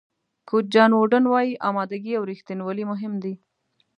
[0.49, 3.33] کوچ جان ووډن وایي آمادګي او رښتینولي مهم دي.